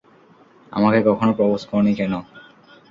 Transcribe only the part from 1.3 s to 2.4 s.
Propose করোনি কেনো?